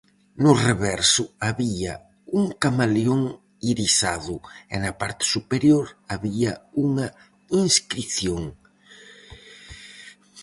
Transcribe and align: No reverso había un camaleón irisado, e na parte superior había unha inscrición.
No 0.43 0.51
reverso 0.67 1.23
había 1.49 1.93
un 2.39 2.45
camaleón 2.63 3.21
irisado, 3.71 4.35
e 4.73 4.75
na 4.83 4.91
parte 5.01 5.23
superior 5.35 5.85
había 6.13 6.51
unha 6.85 7.07
inscrición. 7.63 8.43